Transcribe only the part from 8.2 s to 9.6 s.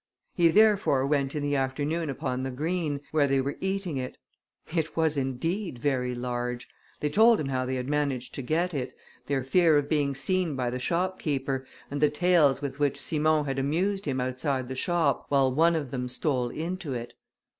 to get it, their